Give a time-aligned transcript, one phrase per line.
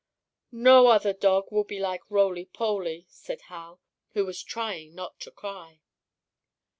[0.51, 3.79] "No other dog will be like Roly Poly," said Hal,
[4.13, 5.81] who was trying not to cry.